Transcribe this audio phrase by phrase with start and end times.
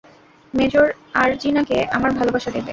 [0.53, 0.87] Major
[1.15, 2.69] আর জিনাকে আমার ভালোবাসা দেবে?